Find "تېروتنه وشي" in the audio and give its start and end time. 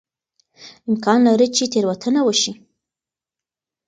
1.71-2.53